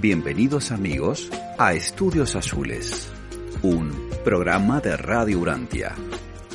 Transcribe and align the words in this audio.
Bienvenidos 0.00 0.70
amigos 0.70 1.28
a 1.58 1.72
Estudios 1.72 2.36
Azules, 2.36 3.12
un 3.64 3.90
programa 4.24 4.78
de 4.78 4.96
Radio 4.96 5.40
Urantia. 5.40 5.92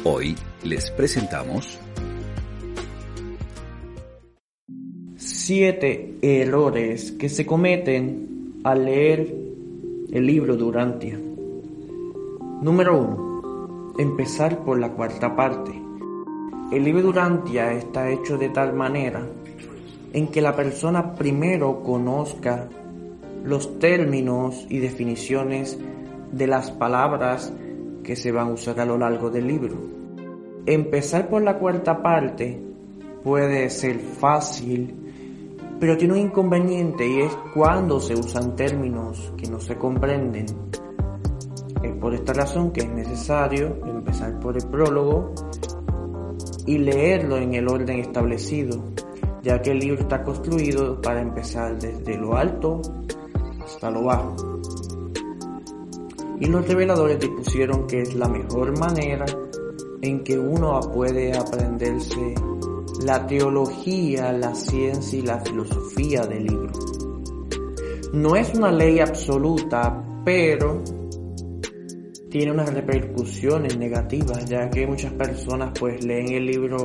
Hoy 0.06 0.38
les 0.64 0.90
presentamos 0.92 1.78
siete 5.18 6.20
errores 6.22 7.12
que 7.12 7.28
se 7.28 7.46
cometen 7.46 8.62
al 8.64 8.86
leer 8.86 9.36
el 10.10 10.26
libro 10.26 10.56
de 10.56 10.64
Urantia. 10.64 11.20
Número 12.62 12.98
1. 12.98 13.96
Empezar 13.98 14.64
por 14.64 14.80
la 14.80 14.94
cuarta 14.94 15.36
parte. 15.36 15.74
El 16.72 16.86
libro 16.86 17.02
de 17.02 17.10
Urantia 17.10 17.74
está 17.74 18.10
hecho 18.10 18.38
de 18.38 18.48
tal 18.48 18.72
manera 18.72 19.28
en 20.14 20.30
que 20.30 20.42
la 20.42 20.56
persona 20.56 21.14
primero 21.14 21.84
conozca 21.84 22.70
los 23.44 23.80
términos 23.80 24.66
y 24.70 24.80
definiciones 24.80 25.78
de 26.32 26.48
las 26.48 26.72
palabras 26.72 27.54
que 28.04 28.16
se 28.16 28.32
van 28.32 28.48
a 28.50 28.54
usar 28.54 28.80
a 28.80 28.86
lo 28.86 28.98
largo 28.98 29.30
del 29.30 29.48
libro. 29.48 29.76
Empezar 30.66 31.30
por 31.30 31.42
la 31.42 31.60
cuarta 31.60 32.02
parte 32.02 32.60
puede 33.24 33.70
ser 33.70 34.00
fácil, 34.00 34.96
pero 35.80 35.98
tiene 35.98 36.14
un 36.14 36.20
inconveniente 36.20 37.08
y 37.08 37.22
es 37.22 37.36
cuando 37.54 38.00
se 38.00 38.14
usan 38.14 38.56
términos 38.56 39.34
que 39.38 39.50
no 39.50 39.60
se 39.60 39.76
comprenden. 39.78 40.46
Es 41.82 41.92
por 41.96 42.14
esta 42.14 42.34
razón 42.34 42.72
que 42.72 42.82
es 42.82 42.90
necesario 42.90 43.78
empezar 43.86 44.40
por 44.40 44.56
el 44.56 44.66
prólogo 44.68 45.34
y 46.66 46.78
leerlo 46.78 47.38
en 47.38 47.54
el 47.56 47.68
orden 47.68 48.00
establecido, 48.00 48.82
ya 49.42 49.62
que 49.62 49.72
el 49.72 49.80
libro 49.80 50.02
está 50.02 50.24
construido 50.24 51.02
para 51.02 51.22
empezar 51.22 51.78
desde 51.78 52.18
lo 52.18 52.38
alto 52.38 52.82
hasta 53.84 53.92
lo 53.92 54.04
bajo. 54.04 54.36
Y 56.40 56.46
los 56.46 56.68
reveladores 56.68 57.20
dispusieron 57.20 57.86
que 57.86 58.02
es 58.02 58.16
la 58.16 58.28
mejor 58.28 58.78
manera 58.78 59.26
en 60.02 60.24
que 60.24 60.38
uno 60.38 60.80
puede 60.94 61.38
aprenderse 61.38 62.34
la 63.06 63.26
teología, 63.28 64.32
la 64.32 64.56
ciencia 64.56 65.20
y 65.20 65.22
la 65.22 65.40
filosofía 65.40 66.26
del 66.26 66.46
libro. 66.46 66.72
No 68.14 68.36
es 68.36 68.54
una 68.54 68.72
ley 68.72 69.00
absoluta, 69.00 70.04
pero 70.24 70.82
tiene 72.30 72.52
unas 72.52 72.74
repercusiones 72.74 73.78
negativas, 73.78 74.46
ya 74.46 74.70
que 74.70 74.88
muchas 74.88 75.14
personas 75.14 75.72
pues 75.78 76.04
leen 76.04 76.34
el 76.34 76.46
libro 76.46 76.78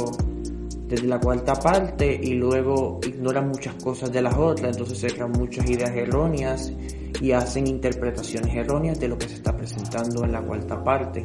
desde 0.89 1.07
la 1.07 1.21
cuarta 1.21 1.55
parte 1.55 2.19
y 2.21 2.33
luego 2.35 2.99
ignoran 3.07 3.49
muchas 3.49 3.75
cosas 3.75 4.11
de 4.11 4.23
las 4.23 4.35
otras, 4.37 4.73
entonces 4.73 4.99
se 4.99 5.09
crean 5.09 5.33
muchas 5.33 5.69
ideas 5.69 5.91
erróneas 5.95 6.73
y 7.21 7.33
hacen 7.33 7.67
interpretaciones 7.67 8.57
erróneas 8.57 8.99
de 8.99 9.09
lo 9.09 9.19
que 9.19 9.29
se 9.29 9.35
está 9.35 9.55
presentando 9.55 10.25
en 10.25 10.33
la 10.33 10.41
cuarta 10.41 10.83
parte. 10.83 11.25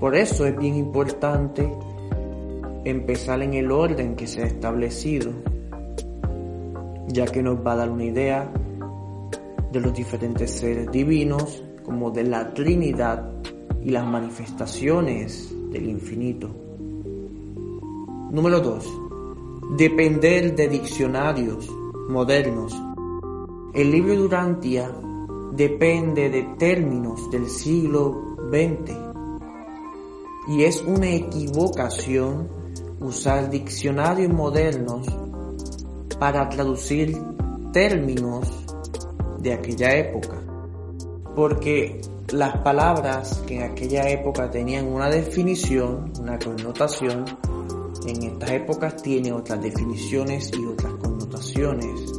Por 0.00 0.16
eso 0.16 0.46
es 0.46 0.56
bien 0.56 0.76
importante 0.76 1.70
empezar 2.84 3.42
en 3.42 3.54
el 3.54 3.70
orden 3.70 4.16
que 4.16 4.26
se 4.26 4.42
ha 4.42 4.46
establecido, 4.46 5.30
ya 7.08 7.26
que 7.26 7.42
nos 7.42 7.58
va 7.64 7.72
a 7.72 7.76
dar 7.76 7.90
una 7.90 8.04
idea 8.04 8.50
de 9.72 9.80
los 9.80 9.92
diferentes 9.92 10.50
seres 10.50 10.90
divinos, 10.90 11.62
como 11.82 12.10
de 12.10 12.24
la 12.24 12.54
Trinidad 12.54 13.30
y 13.82 13.90
las 13.90 14.06
manifestaciones 14.06 15.54
del 15.70 15.90
infinito. 15.90 16.63
Número 18.34 18.58
2. 18.58 19.76
Depender 19.76 20.56
de 20.56 20.66
diccionarios 20.66 21.70
modernos. 22.08 22.74
El 23.72 23.92
libro 23.92 24.16
Durantia 24.16 24.92
depende 25.52 26.28
de 26.30 26.42
términos 26.58 27.30
del 27.30 27.48
siglo 27.48 28.34
XX 28.50 28.90
y 30.48 30.64
es 30.64 30.82
una 30.82 31.10
equivocación 31.10 32.48
usar 32.98 33.50
diccionarios 33.50 34.32
modernos 34.32 35.06
para 36.18 36.48
traducir 36.48 37.16
términos 37.72 38.48
de 39.38 39.52
aquella 39.52 39.94
época. 39.94 40.42
Porque 41.36 42.00
las 42.32 42.56
palabras 42.64 43.44
que 43.46 43.58
en 43.58 43.70
aquella 43.70 44.08
época 44.08 44.50
tenían 44.50 44.88
una 44.88 45.08
definición, 45.08 46.12
una 46.18 46.36
connotación, 46.36 47.26
en 48.06 48.22
estas 48.22 48.50
épocas 48.50 49.02
tiene 49.02 49.32
otras 49.32 49.62
definiciones 49.62 50.50
y 50.56 50.64
otras 50.64 50.94
connotaciones. 50.94 52.12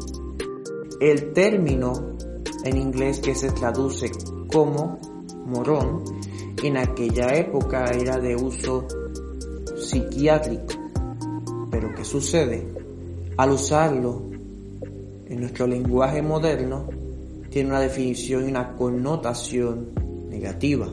El 0.99 1.33
término 1.33 2.15
en 2.63 2.77
inglés 2.77 3.19
que 3.19 3.35
se 3.35 3.51
traduce 3.51 4.11
como 4.51 4.97
morón 5.45 6.03
en 6.63 6.77
aquella 6.77 7.27
época 7.35 7.85
era 7.91 8.17
de 8.17 8.35
uso 8.35 8.87
psiquiátrico. 9.77 10.73
Pero 11.69 11.93
¿qué 11.93 12.03
sucede? 12.03 12.67
Al 13.37 13.51
usarlo 13.51 14.23
en 15.27 15.39
nuestro 15.39 15.67
lenguaje 15.67 16.21
moderno, 16.21 16.87
tiene 17.49 17.69
una 17.69 17.79
definición 17.79 18.45
y 18.45 18.49
una 18.49 18.75
connotación 18.75 19.89
negativa. 20.29 20.87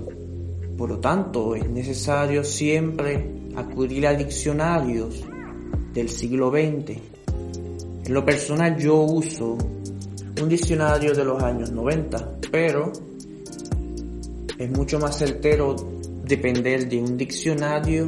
Por 0.77 0.91
lo 0.91 0.99
tanto, 0.99 1.55
es 1.55 1.69
necesario 1.69 2.45
siempre 2.45 3.42
acudir 3.57 4.07
a 4.07 4.15
diccionarios 4.15 5.23
del 5.93 6.09
siglo 6.09 6.51
XX. 6.51 6.99
En 8.05 8.15
lo 8.15 8.25
personal 8.25 8.77
yo 8.79 9.03
uso 9.03 9.57
un 10.41 10.49
diccionario 10.49 11.15
de 11.15 11.25
los 11.25 11.43
años 11.43 11.71
90, 11.71 12.39
pero 12.51 12.93
es 14.59 14.71
mucho 14.71 14.99
más 14.99 15.19
certero 15.19 15.77
depender 16.25 16.89
de 16.89 17.01
un 17.01 17.17
diccionario 17.17 18.07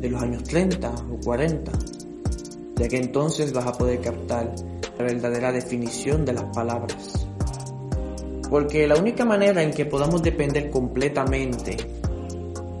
de 0.00 0.10
los 0.10 0.22
años 0.22 0.44
30 0.44 0.90
o 0.90 1.20
40, 1.24 1.72
ya 2.76 2.88
que 2.88 2.96
entonces 2.96 3.52
vas 3.52 3.66
a 3.66 3.72
poder 3.72 4.00
captar 4.00 4.54
la 4.98 5.04
verdadera 5.04 5.52
definición 5.52 6.24
de 6.24 6.34
las 6.34 6.44
palabras. 6.44 7.26
Porque 8.48 8.86
la 8.86 8.96
única 8.96 9.24
manera 9.24 9.62
en 9.62 9.72
que 9.72 9.86
podamos 9.86 10.22
depender 10.22 10.70
completamente 10.70 11.76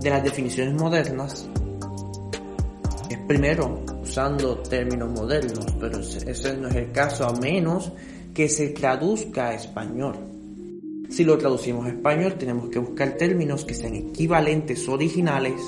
de 0.06 0.10
las 0.10 0.22
definiciones 0.22 0.72
modernas 0.74 1.48
es 3.10 3.18
primero 3.26 3.80
usando 4.00 4.58
términos 4.58 5.10
modernos, 5.10 5.66
pero 5.80 5.98
ese 5.98 6.56
no 6.58 6.68
es 6.68 6.76
el 6.76 6.92
caso 6.92 7.26
a 7.26 7.32
menos 7.32 7.90
que 8.32 8.48
se 8.48 8.68
traduzca 8.68 9.48
a 9.48 9.54
español. 9.54 10.14
Si 11.08 11.24
lo 11.24 11.36
traducimos 11.36 11.86
a 11.86 11.88
español 11.88 12.34
tenemos 12.38 12.70
que 12.70 12.78
buscar 12.78 13.16
términos 13.16 13.64
que 13.64 13.74
sean 13.74 13.96
equivalentes 13.96 14.88
originales, 14.88 15.60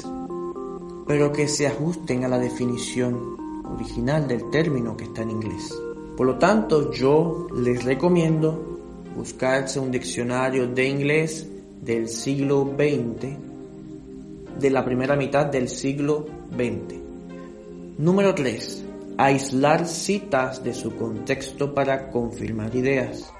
pero 1.09 1.33
que 1.33 1.49
se 1.49 1.67
ajusten 1.67 2.23
a 2.23 2.29
la 2.29 2.39
definición 2.39 3.37
original 3.75 4.29
del 4.29 4.49
término 4.51 4.97
que 4.97 5.07
está 5.07 5.23
en 5.23 5.31
inglés. 5.31 5.75
Por 6.17 6.29
lo 6.29 6.39
tanto, 6.39 6.93
yo 6.93 7.49
les 7.57 7.83
recomiendo 7.83 8.79
buscarse 9.17 9.81
un 9.81 9.91
diccionario 9.91 10.69
de 10.69 10.87
inglés 10.87 11.45
del 11.83 12.09
siglo 12.09 12.73
XX 12.79 13.48
de 14.59 14.71
la 14.71 14.85
primera 14.85 15.17
mitad 15.17 15.47
del 15.47 15.69
siglo 15.69 16.27
XX. 16.51 16.99
Número 17.99 18.35
3. 18.35 18.85
Aislar 19.17 19.87
citas 19.87 20.63
de 20.63 20.75
su 20.75 20.95
contexto 20.95 21.75
para 21.75 22.11
confirmar 22.11 22.75
ideas. 22.75 23.33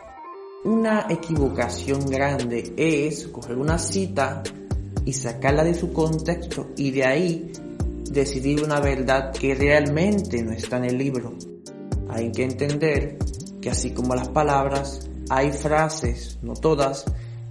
Una 0.65 1.07
equivocación 1.09 2.07
grande 2.07 2.73
es 2.77 3.27
coger 3.29 3.59
una 3.59 3.79
cita 3.79 4.43
y 5.05 5.13
sacarla 5.13 5.65
de 5.65 5.75
su 5.75 5.93
contexto 5.93 6.69
y 6.77 6.91
de 6.91 7.05
ahí 7.05 7.53
decidir 8.11 8.65
una 8.65 8.81
verdad 8.81 9.33
que 9.33 9.55
realmente 9.55 10.43
no 10.43 10.53
está 10.53 10.79
en 10.79 10.85
el 10.85 10.99
libro. 10.99 11.35
Hay 12.09 12.33
que 12.33 12.45
entender 12.45 13.19
que 13.61 13.71
así 13.71 13.91
como 13.91 14.15
las 14.15 14.29
palabras, 14.29 15.09
hay 15.31 15.53
frases, 15.53 16.39
no 16.43 16.55
todas, 16.55 17.05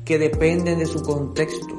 que 0.03 0.17
dependen 0.17 0.79
de 0.79 0.85
su 0.85 1.01
contexto 1.01 1.76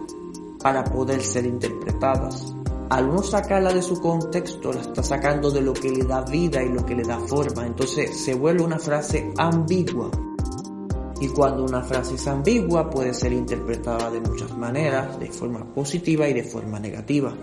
para 0.62 0.84
poder 0.84 1.22
ser 1.22 1.46
interpretadas. 1.46 2.54
al 2.90 3.06
uno 3.06 3.22
sacarla 3.22 3.72
de 3.72 3.82
su 3.82 4.00
contexto, 4.00 4.72
la 4.72 4.80
está 4.80 5.02
sacando 5.02 5.50
de 5.50 5.60
lo 5.60 5.74
que 5.74 5.90
le 5.90 6.04
da 6.04 6.22
vida 6.22 6.62
y 6.62 6.70
lo 6.70 6.86
que 6.86 6.94
le 6.94 7.02
da 7.02 7.18
forma. 7.18 7.66
Entonces 7.66 8.18
se 8.18 8.32
vuelve 8.34 8.62
una 8.62 8.78
frase 8.78 9.30
ambigua. 9.36 10.10
Y 11.20 11.28
cuando 11.28 11.64
una 11.64 11.82
frase 11.82 12.14
es 12.14 12.26
ambigua 12.26 12.88
puede 12.88 13.12
ser 13.12 13.32
interpretada 13.32 14.10
de 14.10 14.20
muchas 14.20 14.56
maneras, 14.56 15.18
de 15.20 15.30
forma 15.30 15.64
positiva 15.64 16.28
y 16.28 16.32
de 16.32 16.44
forma 16.44 16.80
negativa. 16.80 17.34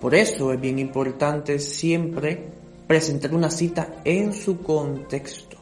Por 0.00 0.14
eso 0.14 0.52
es 0.52 0.60
bien 0.60 0.78
importante 0.78 1.58
siempre 1.58 2.48
presentar 2.86 3.34
una 3.34 3.50
cita 3.50 4.00
en 4.04 4.32
su 4.32 4.62
contexto. 4.62 5.59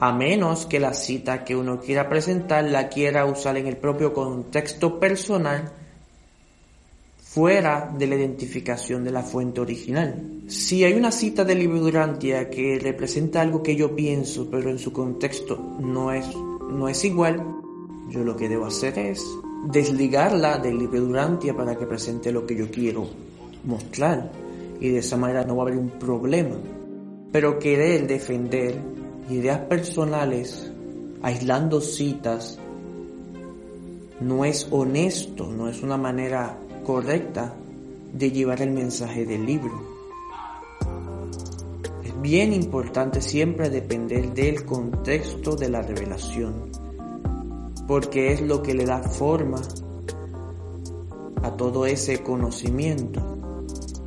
A 0.00 0.12
menos 0.12 0.66
que 0.66 0.78
la 0.78 0.94
cita 0.94 1.44
que 1.44 1.56
uno 1.56 1.80
quiera 1.80 2.08
presentar 2.08 2.64
la 2.64 2.88
quiera 2.88 3.26
usar 3.26 3.56
en 3.56 3.66
el 3.66 3.76
propio 3.76 4.12
contexto 4.12 5.00
personal 5.00 5.72
fuera 7.20 7.92
de 7.96 8.06
la 8.06 8.14
identificación 8.14 9.04
de 9.04 9.10
la 9.10 9.22
fuente 9.22 9.60
original. 9.60 10.42
Si 10.46 10.84
hay 10.84 10.94
una 10.94 11.12
cita 11.12 11.44
del 11.44 11.58
libro 11.58 11.80
Durantia 11.80 12.48
que 12.48 12.78
representa 12.78 13.40
algo 13.40 13.62
que 13.62 13.76
yo 13.76 13.94
pienso, 13.94 14.48
pero 14.50 14.70
en 14.70 14.78
su 14.78 14.92
contexto 14.92 15.56
no 15.80 16.12
es, 16.12 16.26
no 16.34 16.88
es 16.88 17.04
igual, 17.04 17.44
yo 18.08 18.24
lo 18.24 18.36
que 18.36 18.48
debo 18.48 18.66
hacer 18.66 18.98
es 18.98 19.22
desligarla 19.66 20.58
del 20.58 20.78
libro 20.78 21.00
Durantia 21.00 21.54
para 21.54 21.76
que 21.76 21.86
presente 21.86 22.32
lo 22.32 22.46
que 22.46 22.56
yo 22.56 22.70
quiero 22.70 23.08
mostrar. 23.64 24.30
Y 24.80 24.90
de 24.90 24.98
esa 24.98 25.16
manera 25.16 25.44
no 25.44 25.56
va 25.56 25.64
a 25.64 25.66
haber 25.66 25.78
un 25.78 25.90
problema. 25.90 26.56
Pero 27.30 27.58
querer 27.58 28.06
defender 28.06 28.74
ideas 29.30 29.60
personales 29.60 30.72
aislando 31.22 31.80
citas 31.80 32.58
no 34.20 34.44
es 34.44 34.66
honesto, 34.70 35.46
no 35.46 35.68
es 35.68 35.82
una 35.82 35.96
manera 35.96 36.58
correcta 36.84 37.54
de 38.12 38.30
llevar 38.30 38.62
el 38.62 38.70
mensaje 38.70 39.24
del 39.26 39.46
libro. 39.46 39.98
Es 42.02 42.20
bien 42.20 42.52
importante 42.52 43.20
siempre 43.20 43.70
depender 43.70 44.32
del 44.32 44.64
contexto 44.64 45.54
de 45.54 45.68
la 45.68 45.82
revelación, 45.82 46.70
porque 47.86 48.32
es 48.32 48.40
lo 48.40 48.62
que 48.62 48.74
le 48.74 48.86
da 48.86 49.02
forma 49.02 49.60
a 51.42 51.50
todo 51.52 51.86
ese 51.86 52.22
conocimiento. 52.22 53.36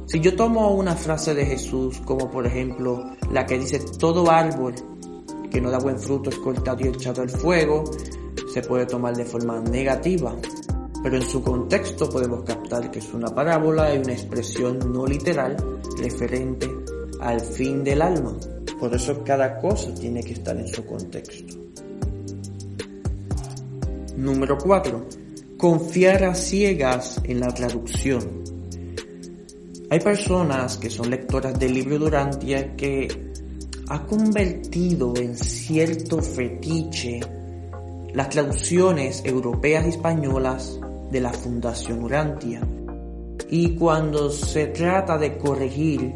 Si 0.07 0.19
yo 0.19 0.35
tomo 0.35 0.71
una 0.71 0.95
frase 0.95 1.33
de 1.33 1.45
Jesús, 1.45 2.01
como 2.03 2.29
por 2.29 2.45
ejemplo 2.45 3.11
la 3.31 3.45
que 3.45 3.57
dice, 3.57 3.79
todo 3.97 4.29
árbol 4.29 4.73
que 5.51 5.61
no 5.61 5.69
da 5.69 5.77
buen 5.77 5.99
fruto 5.99 6.31
es 6.31 6.37
cortado 6.37 6.83
y 6.83 6.87
echado 6.87 7.21
al 7.21 7.29
fuego, 7.29 7.83
se 8.51 8.61
puede 8.63 8.85
tomar 8.85 9.15
de 9.15 9.25
forma 9.25 9.59
negativa 9.59 10.35
pero 11.03 11.15
en 11.17 11.23
su 11.23 11.41
contexto 11.41 12.09
podemos 12.09 12.43
captar 12.43 12.91
que 12.91 12.99
es 12.99 13.13
una 13.13 13.27
parábola 13.33 13.93
y 13.93 13.99
una 13.99 14.13
expresión 14.13 14.79
no 14.93 15.05
literal 15.05 15.57
referente 15.97 16.69
al 17.19 17.41
fin 17.41 17.83
del 17.83 18.01
alma. 18.01 18.35
Por 18.79 18.93
eso 18.93 19.23
cada 19.23 19.57
cosa 19.59 19.93
tiene 19.93 20.23
que 20.23 20.33
estar 20.33 20.55
en 20.57 20.67
su 20.67 20.85
contexto. 20.85 21.55
Número 24.17 24.57
4. 24.57 25.07
Confiar 25.57 26.23
a 26.23 26.35
ciegas 26.35 27.19
en 27.23 27.39
la 27.39 27.51
traducción. 27.53 28.41
Hay 29.89 29.99
personas 29.99 30.77
que 30.77 30.89
son 30.89 31.09
lectoras 31.09 31.59
del 31.59 31.73
libro 31.73 31.97
Durantia 31.97 32.75
que 32.75 33.07
ha 33.91 34.07
convertido 34.07 35.13
en 35.17 35.35
cierto 35.35 36.21
fetiche 36.21 37.19
las 38.13 38.29
traducciones 38.29 39.21
europeas 39.25 39.85
y 39.85 39.89
españolas 39.89 40.79
de 41.11 41.19
la 41.19 41.33
Fundación 41.33 42.01
Urantia. 42.01 42.61
Y 43.49 43.75
cuando 43.75 44.29
se 44.29 44.67
trata 44.67 45.17
de 45.17 45.37
corregir 45.37 46.13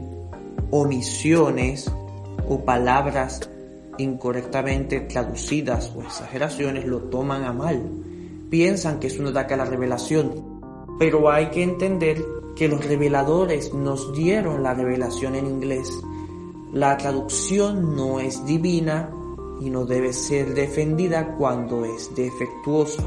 omisiones 0.72 1.92
o 2.48 2.64
palabras 2.64 3.42
incorrectamente 3.98 5.02
traducidas 5.02 5.92
o 5.98 6.02
exageraciones, 6.02 6.86
lo 6.86 7.02
toman 7.02 7.44
a 7.44 7.52
mal. 7.52 7.82
Piensan 8.50 9.02
que 9.02 9.08
es 9.08 9.20
un 9.20 9.28
ataque 9.28 9.56
a 9.56 9.58
la 9.58 9.66
revelación. 9.66 10.62
Pero 10.98 11.30
hay 11.30 11.48
que 11.48 11.64
entender 11.64 12.24
que 12.56 12.70
los 12.70 12.86
reveladores 12.86 13.74
nos 13.74 14.14
dieron 14.14 14.64
la 14.64 14.74
revelación 14.74 15.36
en 15.36 15.48
inglés. 15.48 15.92
La 16.76 16.98
traducción 16.98 17.96
no 17.96 18.20
es 18.20 18.46
divina 18.46 19.10
y 19.62 19.70
no 19.70 19.86
debe 19.86 20.12
ser 20.12 20.54
defendida 20.54 21.34
cuando 21.38 21.86
es 21.86 22.14
defectuosa. 22.14 23.02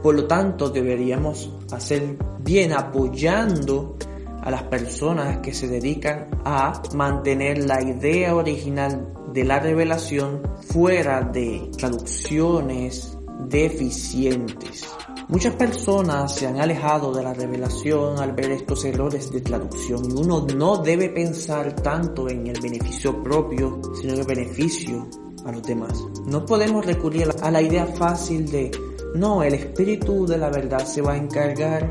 Por 0.00 0.14
lo 0.14 0.28
tanto, 0.28 0.70
deberíamos 0.70 1.50
hacer 1.72 2.16
bien 2.38 2.72
apoyando 2.72 3.96
a 4.40 4.48
las 4.52 4.62
personas 4.62 5.38
que 5.38 5.52
se 5.52 5.66
dedican 5.66 6.28
a 6.44 6.80
mantener 6.94 7.64
la 7.64 7.82
idea 7.82 8.36
original 8.36 9.12
de 9.32 9.42
la 9.42 9.58
revelación 9.58 10.40
fuera 10.68 11.20
de 11.20 11.68
traducciones 11.76 13.18
deficientes. 13.48 14.86
Muchas 15.28 15.54
personas 15.54 16.34
se 16.34 16.46
han 16.46 16.60
alejado 16.60 17.12
de 17.12 17.22
la 17.22 17.32
revelación 17.32 18.18
al 18.18 18.32
ver 18.32 18.50
estos 18.50 18.84
errores 18.84 19.30
de 19.30 19.40
traducción 19.40 20.04
y 20.10 20.12
uno 20.12 20.46
no 20.54 20.78
debe 20.78 21.08
pensar 21.08 21.74
tanto 21.76 22.28
en 22.28 22.46
el 22.46 22.60
beneficio 22.60 23.22
propio, 23.22 23.80
sino 24.00 24.14
en 24.14 24.20
el 24.20 24.26
beneficio 24.26 25.08
a 25.44 25.52
los 25.52 25.62
demás. 25.62 26.04
No 26.26 26.44
podemos 26.44 26.84
recurrir 26.84 27.28
a 27.40 27.50
la 27.50 27.62
idea 27.62 27.86
fácil 27.86 28.50
de 28.50 28.70
no, 29.14 29.42
el 29.42 29.54
espíritu 29.54 30.26
de 30.26 30.38
la 30.38 30.48
verdad 30.48 30.86
se 30.86 31.02
va 31.02 31.12
a 31.12 31.16
encargar 31.18 31.88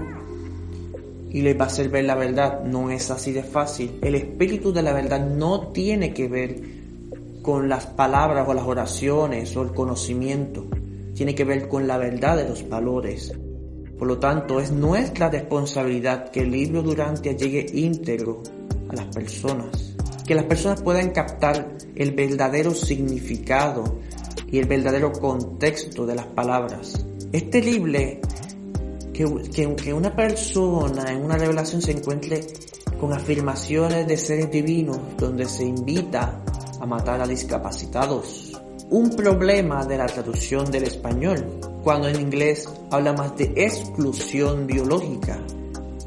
y 1.30 1.42
le 1.42 1.54
va 1.54 1.66
a 1.66 1.68
hacer 1.68 1.90
ver 1.90 2.06
la 2.06 2.16
verdad. 2.16 2.64
No 2.64 2.90
es 2.90 3.12
así 3.12 3.32
de 3.32 3.44
fácil. 3.44 4.00
El 4.02 4.16
espíritu 4.16 4.74
de 4.74 4.82
la 4.82 4.94
verdad 4.94 5.26
no 5.26 5.68
tiene 5.68 6.14
que 6.14 6.28
ver 6.28 6.62
con 7.42 7.70
las 7.70 7.86
palabras 7.86 8.48
o 8.48 8.54
las 8.54 8.66
oraciones 8.66 9.56
o 9.56 9.62
el 9.62 9.72
conocimiento. 9.72 10.66
Tiene 11.16 11.36
que 11.36 11.44
ver 11.44 11.68
con 11.68 11.88
la 11.88 11.98
verdad 11.98 12.38
de 12.38 12.48
los 12.48 12.68
valores. 12.68 13.34
Por 13.98 14.08
lo 14.08 14.18
tanto, 14.18 14.60
es 14.60 14.72
nuestra 14.72 15.30
responsabilidad 15.30 16.32
que 16.32 16.42
el 16.42 16.52
libro 16.52 16.82
Durante 16.82 17.36
llegue 17.36 17.66
íntegro 17.74 18.42
a 18.90 18.96
las 18.96 19.06
personas. 19.08 19.96
Que 20.26 20.36
las 20.36 20.46
personas 20.46 20.82
puedan 20.82 21.12
captar 21.12 21.78
el 21.96 22.12
verdadero 22.12 22.74
significado 22.74 24.00
y 24.52 24.60
el 24.60 24.66
verdadero 24.66 25.12
contexto 25.12 26.06
de 26.06 26.16
las 26.16 26.26
palabras. 26.28 27.06
Es 27.32 27.50
terrible 27.50 28.20
que, 29.14 29.76
que, 29.76 29.94
una 29.94 30.16
persona 30.16 31.12
en 31.12 31.24
una 31.24 31.38
revelación 31.38 31.82
se 31.82 31.92
encuentre 31.92 32.42
con 33.00 33.14
afirmaciones 33.14 34.08
de 34.08 34.18
seres 34.18 34.52
divinos 34.52 35.00
donde 35.18 35.46
se 35.46 35.64
invita 35.64 36.44
a 36.80 36.86
matar 36.86 37.22
a 37.22 37.28
discapacitados. 37.28 38.51
Un 38.92 39.12
problema 39.12 39.86
de 39.86 39.98
la 39.98 40.06
traducción 40.06 40.70
del 40.70 40.84
español, 40.84 41.46
cuando 41.82 42.10
en 42.10 42.20
inglés 42.20 42.68
habla 42.90 43.14
más 43.14 43.38
de 43.38 43.46
exclusión 43.56 44.68
biológica, 44.68 45.40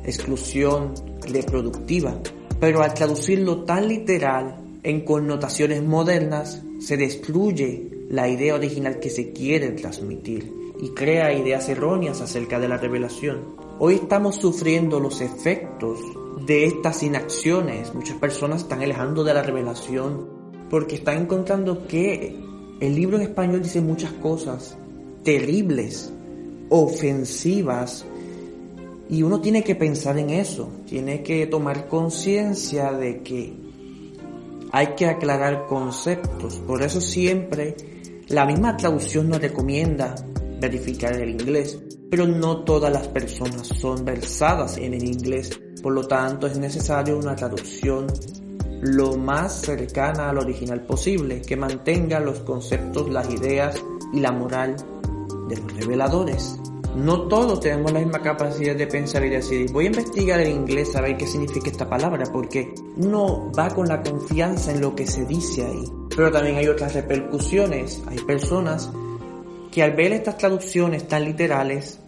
exclusión 0.04 0.92
reproductiva, 1.22 2.14
pero 2.60 2.82
al 2.82 2.92
traducirlo 2.92 3.64
tan 3.64 3.88
literal 3.88 4.58
en 4.82 5.00
connotaciones 5.00 5.82
modernas 5.82 6.62
se 6.78 6.98
destruye 6.98 7.88
la 8.10 8.28
idea 8.28 8.54
original 8.54 9.00
que 9.00 9.08
se 9.08 9.32
quiere 9.32 9.70
transmitir 9.70 10.52
y 10.78 10.90
crea 10.90 11.32
ideas 11.32 11.66
erróneas 11.70 12.20
acerca 12.20 12.60
de 12.60 12.68
la 12.68 12.76
revelación. 12.76 13.56
Hoy 13.78 13.94
estamos 13.94 14.36
sufriendo 14.36 15.00
los 15.00 15.22
efectos 15.22 16.00
de 16.46 16.66
estas 16.66 17.02
inacciones. 17.02 17.94
Muchas 17.94 18.18
personas 18.18 18.60
están 18.60 18.82
alejando 18.82 19.24
de 19.24 19.32
la 19.32 19.42
revelación 19.42 20.28
porque 20.68 20.96
están 20.96 21.22
encontrando 21.22 21.86
que 21.86 22.52
el 22.80 22.94
libro 22.94 23.16
en 23.16 23.22
español 23.22 23.62
dice 23.62 23.80
muchas 23.80 24.12
cosas 24.12 24.76
terribles, 25.22 26.12
ofensivas, 26.68 28.04
y 29.08 29.22
uno 29.22 29.40
tiene 29.40 29.62
que 29.62 29.74
pensar 29.74 30.18
en 30.18 30.30
eso, 30.30 30.70
tiene 30.86 31.22
que 31.22 31.46
tomar 31.46 31.88
conciencia 31.88 32.92
de 32.92 33.22
que 33.22 33.54
hay 34.72 34.88
que 34.96 35.06
aclarar 35.06 35.66
conceptos. 35.66 36.56
Por 36.66 36.82
eso 36.82 37.00
siempre 37.00 37.76
la 38.28 38.46
misma 38.46 38.76
traducción 38.76 39.28
nos 39.28 39.40
recomienda 39.40 40.14
verificar 40.60 41.12
el 41.14 41.30
inglés, 41.30 41.78
pero 42.10 42.26
no 42.26 42.64
todas 42.64 42.92
las 42.92 43.08
personas 43.08 43.68
son 43.68 44.04
versadas 44.04 44.78
en 44.78 44.94
el 44.94 45.04
inglés, 45.04 45.60
por 45.82 45.92
lo 45.92 46.06
tanto 46.06 46.46
es 46.46 46.58
necesario 46.58 47.18
una 47.18 47.36
traducción 47.36 48.06
lo 48.84 49.16
más 49.16 49.62
cercana 49.62 50.28
al 50.28 50.36
original 50.36 50.82
posible, 50.82 51.40
que 51.40 51.56
mantenga 51.56 52.20
los 52.20 52.40
conceptos, 52.40 53.08
las 53.08 53.30
ideas 53.30 53.82
y 54.12 54.20
la 54.20 54.30
moral 54.30 54.76
de 55.48 55.56
los 55.56 55.74
reveladores. 55.74 56.60
No 56.94 57.22
todos 57.22 57.60
tenemos 57.60 57.92
la 57.92 58.00
misma 58.00 58.20
capacidad 58.20 58.76
de 58.76 58.86
pensar 58.86 59.24
y 59.24 59.30
decir, 59.30 59.72
voy 59.72 59.84
a 59.84 59.88
investigar 59.88 60.38
el 60.38 60.50
inglés 60.50 60.94
a 60.94 61.00
ver 61.00 61.16
qué 61.16 61.26
significa 61.26 61.70
esta 61.70 61.88
palabra, 61.88 62.24
porque 62.30 62.74
uno 62.98 63.50
va 63.58 63.70
con 63.70 63.88
la 63.88 64.02
confianza 64.02 64.70
en 64.70 64.82
lo 64.82 64.94
que 64.94 65.06
se 65.06 65.24
dice 65.24 65.64
ahí. 65.64 65.84
Pero 66.14 66.30
también 66.30 66.56
hay 66.56 66.68
otras 66.68 66.94
repercusiones. 66.94 68.02
Hay 68.06 68.18
personas 68.18 68.92
que 69.72 69.82
al 69.82 69.92
ver 69.92 70.12
estas 70.12 70.36
traducciones 70.36 71.08
tan 71.08 71.24
literales 71.24 71.98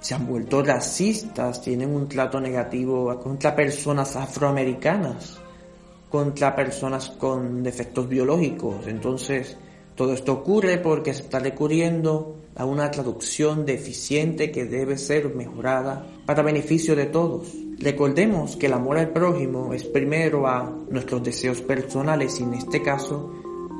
se 0.00 0.14
han 0.14 0.28
vuelto 0.28 0.62
racistas, 0.62 1.60
tienen 1.60 1.92
un 1.92 2.08
trato 2.08 2.40
negativo 2.40 3.18
contra 3.18 3.56
personas 3.56 4.14
afroamericanas, 4.14 5.40
contra 6.10 6.56
personas 6.56 7.10
con 7.10 7.62
defectos 7.62 8.08
biológicos. 8.08 8.86
Entonces, 8.86 9.56
todo 9.94 10.12
esto 10.12 10.32
ocurre 10.32 10.78
porque 10.78 11.12
se 11.12 11.22
está 11.22 11.38
recurriendo 11.38 12.36
a 12.54 12.64
una 12.64 12.90
traducción 12.90 13.66
deficiente 13.66 14.50
que 14.50 14.64
debe 14.64 14.96
ser 14.96 15.34
mejorada 15.34 16.06
para 16.26 16.42
beneficio 16.42 16.94
de 16.94 17.06
todos. 17.06 17.52
Recordemos 17.78 18.56
que 18.56 18.66
el 18.66 18.72
amor 18.72 18.98
al 18.98 19.10
prójimo 19.10 19.72
es 19.72 19.84
primero 19.84 20.46
a 20.46 20.72
nuestros 20.90 21.22
deseos 21.22 21.62
personales 21.62 22.40
y 22.40 22.42
en 22.42 22.54
este 22.54 22.82
caso 22.82 23.32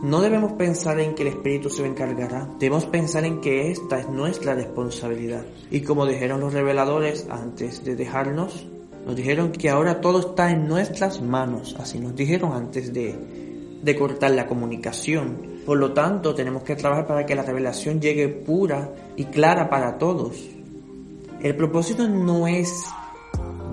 no 0.03 0.21
debemos 0.21 0.53
pensar 0.53 1.01
en 1.01 1.17
que 1.17 1.23
el 1.23 1.29
Espíritu 1.29 1.71
se 1.71 1.85
encargará, 1.85 2.49
debemos 2.61 2.87
pensar 2.87 3.25
en 3.25 3.41
que 3.41 3.73
esta 3.73 3.99
es 3.99 4.09
nuestra 4.09 4.55
responsabilidad. 4.55 5.45
Y 5.73 5.81
como 5.81 6.07
dijeron 6.07 6.39
los 6.39 6.53
reveladores 6.53 7.27
antes 7.29 7.85
de 7.85 7.97
dejarnos, 7.97 8.65
nos 9.09 9.17
dijeron 9.17 9.53
que 9.53 9.71
ahora 9.71 10.03
todo 10.03 10.21
está 10.21 10.51
en 10.51 10.69
nuestras 10.69 11.23
manos, 11.23 11.75
así 11.81 11.99
nos 11.99 12.15
dijeron 12.15 12.53
antes 12.53 12.93
de, 12.93 13.17
de 13.83 13.97
cortar 13.97 14.33
la 14.33 14.47
comunicación. 14.47 15.63
Por 15.65 15.79
lo 15.79 15.95
tanto, 15.95 16.35
tenemos 16.35 16.63
que 16.63 16.77
trabajar 16.77 17.07
para 17.07 17.25
que 17.25 17.35
la 17.35 17.43
revelación 17.43 18.03
llegue 18.03 18.29
pura 18.29 18.93
y 19.17 19.25
clara 19.25 19.71
para 19.71 19.97
todos. 19.97 20.47
El 21.41 21.57
propósito 21.57 22.07
no 22.07 22.47
es 22.47 22.85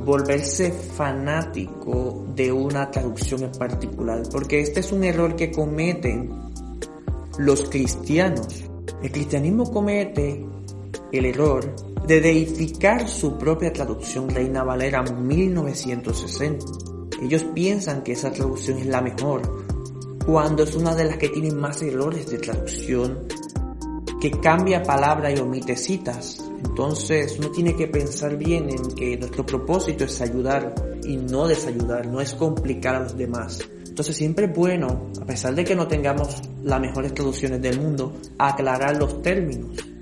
volverse 0.06 0.72
fanático 0.72 2.28
de 2.34 2.54
una 2.54 2.90
traducción 2.90 3.44
en 3.44 3.52
particular, 3.52 4.24
porque 4.32 4.62
este 4.62 4.80
es 4.80 4.94
un 4.94 5.04
error 5.04 5.36
que 5.36 5.52
cometen 5.52 6.32
los 7.40 7.70
cristianos. 7.70 8.64
El 9.04 9.12
cristianismo 9.12 9.70
comete 9.70 10.46
el 11.18 11.26
error 11.26 11.76
de 12.08 12.22
deificar 12.22 13.08
su 13.08 13.38
propia 13.38 13.74
traducción 13.74 14.30
Reina 14.30 14.64
Valera 14.64 15.02
1960. 15.04 16.66
Ellos 17.22 17.46
piensan 17.54 18.04
que 18.04 18.12
esa 18.12 18.32
traducción 18.32 18.78
es 18.78 18.86
la 18.86 19.02
mejor, 19.02 19.42
cuando 20.26 20.64
es 20.64 20.76
una 20.76 20.94
de 20.96 21.06
las 21.06 21.18
que 21.18 21.30
tiene 21.30 21.52
más 21.52 21.82
errores 21.82 22.30
de 22.30 22.38
traducción, 22.38 23.28
que 24.20 24.32
cambia 24.32 24.84
palabra 24.84 25.32
y 25.32 25.40
omite 25.40 25.76
citas. 25.76 26.44
Entonces 26.64 27.38
uno 27.40 27.52
tiene 27.52 27.76
que 27.76 27.88
pensar 27.88 28.38
bien 28.38 28.70
en 28.70 28.96
que 28.96 29.18
nuestro 29.18 29.46
propósito 29.46 30.04
es 30.04 30.22
ayudar 30.22 30.74
y 31.04 31.18
no 31.18 31.48
desayudar, 31.48 32.08
no 32.08 32.22
es 32.22 32.34
complicar 32.34 32.96
a 32.96 33.00
los 33.02 33.18
demás. 33.18 33.60
Entonces 33.88 34.16
siempre 34.16 34.48
es 34.48 34.54
bueno, 34.54 35.10
a 35.22 35.26
pesar 35.26 35.56
de 35.56 35.64
que 35.64 35.76
no 35.76 35.88
tengamos 35.88 36.42
las 36.64 36.82
mejores 36.82 37.14
traducciones 37.14 37.62
del 37.62 37.80
mundo, 37.80 38.14
aclarar 38.38 38.98
los 38.98 39.22
términos 39.22 39.95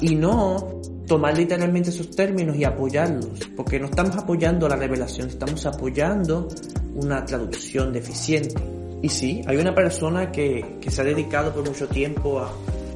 y 0.00 0.14
no 0.14 0.80
tomar 1.06 1.36
literalmente 1.36 1.90
esos 1.90 2.10
términos 2.10 2.56
y 2.56 2.64
apoyarlos, 2.64 3.48
porque 3.56 3.78
no 3.78 3.86
estamos 3.86 4.16
apoyando 4.16 4.68
la 4.68 4.76
revelación, 4.76 5.28
estamos 5.28 5.64
apoyando 5.66 6.48
una 6.94 7.24
traducción 7.24 7.92
deficiente. 7.92 8.54
Y 9.02 9.08
sí, 9.08 9.42
hay 9.46 9.58
una 9.58 9.74
persona 9.74 10.32
que, 10.32 10.78
que 10.80 10.90
se 10.90 11.02
ha 11.02 11.04
dedicado 11.04 11.52
por 11.52 11.64
mucho 11.66 11.86
tiempo 11.86 12.40
a, 12.40 12.50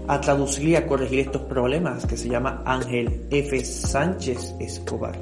a 0.09 0.21
traducir 0.21 0.71
y 0.71 0.77
a 0.77 0.87
corregir 0.87 1.21
estos 1.21 1.43
problemas, 1.43 2.05
que 2.07 2.17
se 2.17 2.29
llama 2.29 2.63
Ángel 2.67 3.27
F. 3.31 3.65
Sánchez 3.65 4.55
Escobar. 4.59 5.17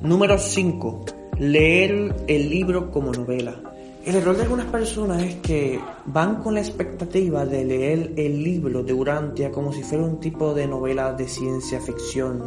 Número 0.00 0.38
5. 0.38 1.04
Leer 1.38 2.14
el 2.26 2.48
libro 2.48 2.90
como 2.90 3.12
novela. 3.12 3.73
El 4.04 4.16
error 4.16 4.36
de 4.36 4.42
algunas 4.42 4.66
personas 4.66 5.22
es 5.22 5.36
que 5.36 5.80
van 6.04 6.42
con 6.42 6.52
la 6.52 6.60
expectativa 6.60 7.46
de 7.46 7.64
leer 7.64 8.12
el 8.16 8.44
libro 8.44 8.82
de 8.82 8.92
Urantia 8.92 9.50
como 9.50 9.72
si 9.72 9.82
fuera 9.82 10.04
un 10.04 10.20
tipo 10.20 10.52
de 10.52 10.66
novela 10.66 11.14
de 11.14 11.26
ciencia 11.26 11.80
ficción, 11.80 12.42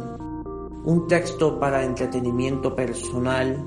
un 0.84 1.08
texto 1.08 1.58
para 1.58 1.82
entretenimiento 1.82 2.76
personal. 2.76 3.60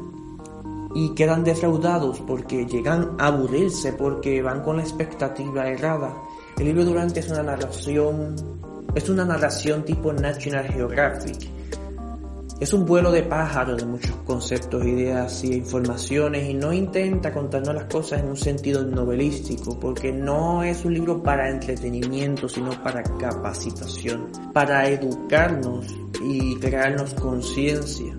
Y 0.96 1.14
quedan 1.16 1.44
defraudados 1.44 2.22
porque 2.22 2.66
llegan 2.66 3.18
a 3.20 3.28
aburrirse 3.28 3.92
porque 3.92 4.42
van 4.42 4.62
con 4.62 4.78
la 4.78 4.84
expectativa 4.84 5.68
errada. 5.68 6.16
El 6.58 6.68
libro 6.68 6.86
de 6.86 6.92
Urantia 6.92 7.20
es 7.20 7.30
una 7.30 7.44
narración, 7.44 8.36
es 8.96 9.10
una 9.10 9.26
narración 9.26 9.84
tipo 9.84 10.14
National 10.14 10.66
Geographic 10.70 11.61
es 12.62 12.74
un 12.74 12.86
vuelo 12.86 13.12
de 13.12 13.24
pájaro 13.24 13.76
de 13.76 13.86
muchos 13.86 14.16
conceptos, 14.18 14.86
ideas 14.86 15.44
y 15.44 15.56
informaciones 15.56 16.48
y 16.48 16.54
no 16.54 16.72
intenta 16.72 17.34
contarnos 17.34 17.74
las 17.74 17.86
cosas 17.86 18.20
en 18.20 18.30
un 18.30 18.38
sentido 18.38 18.84
novelístico 18.86 19.80
porque 19.80 20.12
no 20.12 20.62
es 20.62 20.86
un 20.86 20.94
libro 20.94 21.24
para 21.24 21.50
entretenimiento 21.50 22.48
sino 22.48 22.70
para 22.84 23.02
capacitación, 23.02 24.28
para 24.54 24.88
educarnos 24.88 25.88
y 26.24 26.56
crearnos 26.58 27.16
conciencia. 27.16 28.16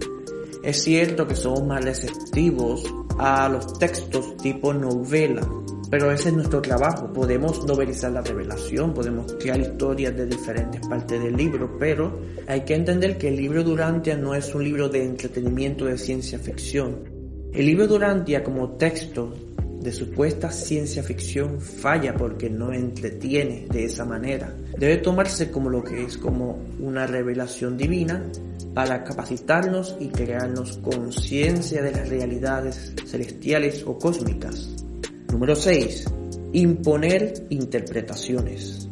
Es 0.65 0.83
cierto 0.83 1.29
que 1.29 1.37
somos 1.37 1.65
más 1.65 1.85
receptivos 1.85 2.85
a 3.21 3.49
los 3.49 3.79
textos 3.79 4.37
tipo 4.39 4.75
novela, 4.75 5.47
pero 5.93 6.11
ese 6.11 6.31
es 6.31 6.35
nuestro 6.35 6.63
trabajo. 6.63 7.13
Podemos 7.13 7.67
novelizar 7.67 8.11
la 8.11 8.23
revelación, 8.23 8.95
podemos 8.95 9.31
crear 9.35 9.61
historias 9.61 10.17
de 10.17 10.25
diferentes 10.25 10.81
partes 10.89 11.23
del 11.23 11.37
libro, 11.37 11.77
pero 11.79 12.19
hay 12.47 12.63
que 12.63 12.75
entender 12.75 13.19
que 13.19 13.29
el 13.29 13.37
libro 13.37 13.63
Durantia 13.63 14.17
no 14.17 14.35
es 14.35 14.55
un 14.55 14.65
libro 14.65 14.89
de 14.89 15.05
entretenimiento 15.05 15.85
de 15.85 15.99
ciencia 15.99 16.39
ficción. 16.39 17.01
El 17.53 17.67
libro 17.67 17.87
Durantia 17.87 18.43
como 18.43 18.71
texto 18.71 19.35
de 19.83 19.93
supuesta 19.93 20.51
ciencia 20.51 21.03
ficción 21.03 21.61
falla 21.61 22.15
porque 22.15 22.49
no 22.49 22.73
entretiene 22.73 23.67
de 23.71 23.85
esa 23.85 24.07
manera. 24.07 24.51
Debe 24.79 24.97
tomarse 24.97 25.51
como 25.51 25.69
lo 25.69 25.85
que 25.85 26.05
es, 26.05 26.17
como 26.17 26.59
una 26.81 27.07
revelación 27.07 27.77
divina 27.77 28.25
para 28.73 29.05
capacitarnos 29.05 29.95
y 30.01 30.09
crearnos 30.09 30.79
conciencia 30.79 31.83
de 31.83 31.93
las 31.93 32.09
realidades 32.09 32.95
celestiales 33.05 33.85
o 33.87 33.99
cósmicas. 33.99 34.82
Número 35.33 35.57
6. 35.57 36.05
Imponer 36.53 37.47
interpretaciones. 37.49 38.87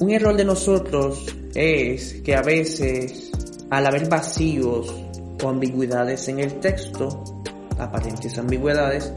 Un 0.00 0.10
error 0.10 0.36
de 0.36 0.44
nosotros 0.44 1.26
es 1.54 2.14
que 2.24 2.34
a 2.34 2.42
veces, 2.42 3.30
al 3.70 3.86
haber 3.86 4.08
vacíos 4.08 4.92
o 5.40 5.48
ambigüedades 5.48 6.28
en 6.28 6.40
el 6.40 6.58
texto, 6.58 7.40
aparentes 7.78 8.36
ambigüedades, 8.36 9.12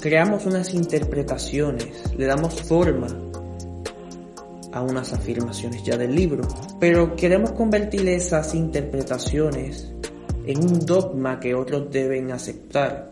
creamos 0.00 0.46
unas 0.46 0.72
interpretaciones, 0.72 1.88
le 2.16 2.24
damos 2.24 2.54
forma 2.62 3.08
a 4.72 4.80
unas 4.80 5.12
afirmaciones 5.12 5.82
ya 5.84 5.98
del 5.98 6.14
libro, 6.14 6.48
pero 6.80 7.14
queremos 7.16 7.52
convertir 7.52 8.08
esas 8.08 8.54
interpretaciones 8.54 9.92
en 10.46 10.58
un 10.58 10.86
dogma 10.86 11.38
que 11.38 11.54
otros 11.54 11.90
deben 11.90 12.32
aceptar. 12.32 13.09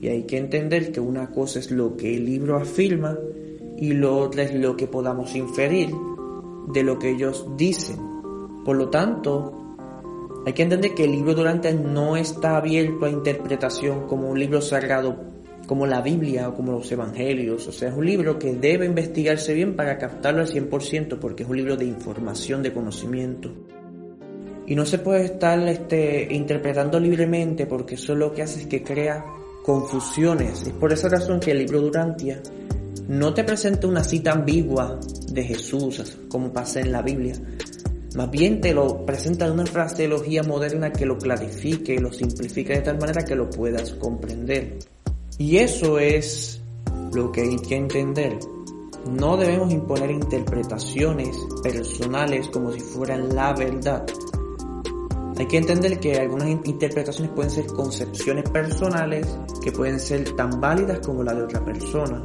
Y 0.00 0.08
hay 0.08 0.24
que 0.24 0.38
entender 0.38 0.92
que 0.92 1.00
una 1.00 1.30
cosa 1.30 1.58
es 1.58 1.70
lo 1.70 1.96
que 1.96 2.16
el 2.16 2.26
libro 2.26 2.56
afirma 2.56 3.16
y 3.76 3.92
lo 3.92 4.18
otro 4.18 4.42
es 4.42 4.54
lo 4.54 4.76
que 4.76 4.86
podamos 4.86 5.34
inferir 5.34 5.90
de 6.68 6.82
lo 6.82 6.98
que 6.98 7.10
ellos 7.10 7.46
dicen. 7.56 7.96
Por 8.64 8.76
lo 8.76 8.88
tanto, 8.88 9.66
hay 10.46 10.52
que 10.52 10.62
entender 10.62 10.94
que 10.94 11.04
el 11.04 11.12
libro 11.12 11.34
durante 11.34 11.72
no 11.72 12.16
está 12.16 12.56
abierto 12.56 13.06
a 13.06 13.10
interpretación 13.10 14.06
como 14.06 14.28
un 14.28 14.38
libro 14.38 14.60
sagrado, 14.60 15.16
como 15.66 15.86
la 15.86 16.00
Biblia 16.00 16.48
o 16.48 16.54
como 16.54 16.72
los 16.72 16.90
Evangelios. 16.90 17.66
O 17.66 17.72
sea, 17.72 17.88
es 17.88 17.96
un 17.96 18.06
libro 18.06 18.38
que 18.38 18.54
debe 18.54 18.86
investigarse 18.86 19.54
bien 19.54 19.76
para 19.76 19.98
captarlo 19.98 20.40
al 20.40 20.48
100% 20.48 21.18
porque 21.18 21.42
es 21.42 21.48
un 21.48 21.56
libro 21.56 21.76
de 21.76 21.86
información, 21.86 22.62
de 22.62 22.72
conocimiento. 22.72 23.50
Y 24.66 24.74
no 24.74 24.84
se 24.84 24.98
puede 24.98 25.24
estar 25.24 25.58
este, 25.68 26.28
interpretando 26.32 26.98
libremente 26.98 27.66
porque 27.66 27.94
eso 27.94 28.14
lo 28.14 28.32
que 28.32 28.42
hace 28.42 28.60
es 28.60 28.66
que 28.66 28.82
crea 28.82 29.24
confusiones. 29.66 30.62
Es 30.62 30.72
por 30.74 30.92
esa 30.92 31.08
razón 31.08 31.40
que 31.40 31.50
el 31.50 31.58
libro 31.58 31.80
Durantia 31.80 32.40
no 33.08 33.34
te 33.34 33.42
presenta 33.42 33.88
una 33.88 34.04
cita 34.04 34.30
ambigua 34.30 35.00
de 35.32 35.42
Jesús, 35.42 36.18
como 36.28 36.52
pasa 36.52 36.80
en 36.80 36.92
la 36.92 37.02
Biblia. 37.02 37.34
Más 38.14 38.30
bien 38.30 38.60
te 38.60 38.72
lo 38.72 39.04
presenta 39.04 39.46
de 39.46 39.50
una 39.50 39.66
fraseología 39.66 40.44
moderna 40.44 40.92
que 40.92 41.04
lo 41.04 41.18
clarifique 41.18 41.94
y 41.94 41.98
lo 41.98 42.12
simplifique 42.12 42.74
de 42.74 42.82
tal 42.82 42.98
manera 42.98 43.24
que 43.24 43.34
lo 43.34 43.50
puedas 43.50 43.92
comprender. 43.94 44.78
Y 45.36 45.56
eso 45.56 45.98
es 45.98 46.62
lo 47.12 47.32
que 47.32 47.42
hay 47.42 47.58
que 47.58 47.76
entender. 47.76 48.38
No 49.10 49.36
debemos 49.36 49.72
imponer 49.72 50.12
interpretaciones 50.12 51.36
personales 51.62 52.48
como 52.48 52.72
si 52.72 52.80
fueran 52.80 53.34
la 53.34 53.52
verdad, 53.52 54.06
hay 55.38 55.46
que 55.46 55.58
entender 55.58 56.00
que 56.00 56.18
algunas 56.18 56.48
interpretaciones 56.48 57.30
pueden 57.32 57.50
ser 57.50 57.66
concepciones 57.66 58.48
personales 58.48 59.26
que 59.62 59.70
pueden 59.70 60.00
ser 60.00 60.34
tan 60.34 60.60
válidas 60.60 61.00
como 61.00 61.22
la 61.22 61.34
de 61.34 61.42
otra 61.42 61.62
persona. 61.62 62.24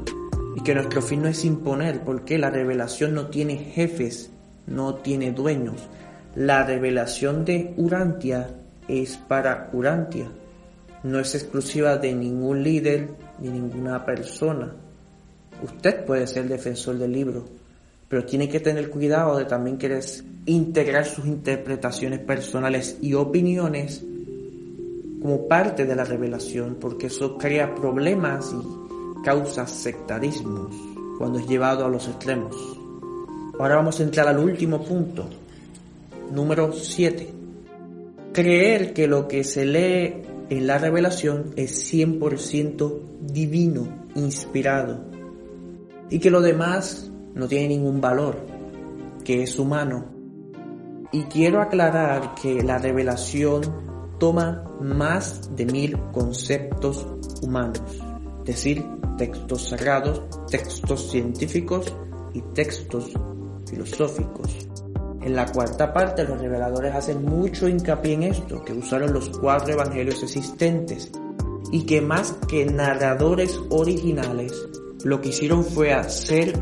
Y 0.55 0.61
que 0.61 0.73
nuestro 0.73 1.01
fin 1.01 1.21
no 1.21 1.27
es 1.27 1.43
imponer, 1.43 2.03
porque 2.03 2.37
la 2.37 2.49
revelación 2.49 3.13
no 3.13 3.27
tiene 3.27 3.57
jefes, 3.57 4.31
no 4.65 4.95
tiene 4.95 5.31
dueños. 5.31 5.75
La 6.35 6.63
revelación 6.65 7.43
de 7.43 7.73
Urantia 7.75 8.49
es 8.87 9.17
para 9.17 9.69
Urantia. 9.73 10.31
No 11.03 11.19
es 11.19 11.35
exclusiva 11.35 11.97
de 11.97 12.13
ningún 12.13 12.63
líder 12.63 13.09
ni 13.39 13.49
ninguna 13.49 14.05
persona. 14.05 14.73
Usted 15.61 16.05
puede 16.05 16.27
ser 16.27 16.47
defensor 16.47 16.97
del 16.97 17.11
libro, 17.11 17.45
pero 18.07 18.25
tiene 18.25 18.47
que 18.47 18.61
tener 18.61 18.89
cuidado 18.89 19.37
de 19.37 19.45
también 19.45 19.77
querer 19.77 20.03
integrar 20.45 21.05
sus 21.05 21.25
interpretaciones 21.25 22.19
personales 22.19 22.97
y 23.01 23.13
opiniones 23.13 24.03
como 25.21 25.47
parte 25.47 25.85
de 25.85 25.95
la 25.95 26.03
revelación, 26.03 26.77
porque 26.79 27.07
eso 27.07 27.37
crea 27.37 27.75
problemas 27.75 28.53
y 28.53 29.23
causa 29.23 29.67
sectarismos 29.67 30.75
cuando 31.17 31.37
es 31.39 31.47
llevado 31.47 31.85
a 31.85 31.89
los 31.89 32.07
extremos. 32.07 32.55
Ahora 33.59 33.75
vamos 33.75 33.99
a 33.99 34.03
entrar 34.03 34.27
al 34.27 34.39
último 34.39 34.83
punto, 34.83 35.29
número 36.31 36.73
7. 36.73 37.29
Creer 38.33 38.93
que 38.93 39.07
lo 39.07 39.27
que 39.27 39.43
se 39.43 39.65
lee 39.65 40.23
en 40.49 40.65
la 40.65 40.79
revelación 40.79 41.53
es 41.55 41.93
100% 41.93 42.99
divino, 43.21 43.87
inspirado, 44.15 45.01
y 46.09 46.19
que 46.19 46.31
lo 46.31 46.41
demás 46.41 47.11
no 47.35 47.47
tiene 47.47 47.67
ningún 47.67 48.01
valor, 48.01 48.37
que 49.23 49.43
es 49.43 49.59
humano. 49.59 50.10
Y 51.11 51.23
quiero 51.23 51.61
aclarar 51.61 52.35
que 52.35 52.63
la 52.63 52.77
revelación 52.77 53.61
toma 54.17 54.63
más 54.79 55.53
de 55.55 55.65
mil 55.65 55.97
conceptos 56.11 57.05
humanos, 57.41 57.81
es 58.39 58.45
decir, 58.45 58.85
textos 59.17 59.69
sagrados, 59.69 60.21
textos 60.49 61.11
científicos 61.11 61.93
y 62.33 62.41
textos 62.53 63.11
filosóficos. 63.67 64.69
En 65.21 65.35
la 65.35 65.45
cuarta 65.51 65.93
parte 65.93 66.23
los 66.23 66.39
reveladores 66.39 66.95
hacen 66.95 67.25
mucho 67.25 67.67
hincapié 67.67 68.13
en 68.13 68.23
esto, 68.23 68.63
que 68.63 68.73
usaron 68.73 69.13
los 69.13 69.29
cuatro 69.37 69.73
evangelios 69.73 70.23
existentes 70.23 71.11
y 71.71 71.85
que 71.85 72.01
más 72.01 72.33
que 72.47 72.65
narradores 72.65 73.59
originales, 73.69 74.53
lo 75.03 75.19
que 75.19 75.29
hicieron 75.29 75.63
fue 75.63 75.93
hacer 75.93 76.53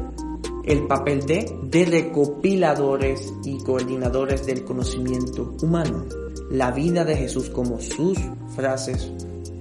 el 0.65 0.87
papel 0.87 1.25
de, 1.25 1.85
recopiladores 1.85 3.33
y 3.43 3.57
coordinadores 3.63 4.45
del 4.45 4.63
conocimiento 4.63 5.55
humano. 5.61 6.05
La 6.51 6.71
vida 6.71 7.05
de 7.05 7.15
Jesús 7.15 7.49
como 7.49 7.79
sus 7.79 8.17
frases 8.55 9.11